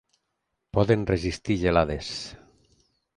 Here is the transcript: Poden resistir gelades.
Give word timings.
Poden 0.77 1.03
resistir 1.13 1.57
gelades. 1.65 2.11